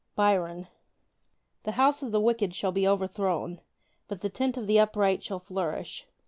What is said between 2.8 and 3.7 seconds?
overthrown: